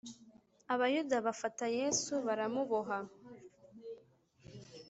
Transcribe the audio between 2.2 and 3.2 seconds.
baramuboha.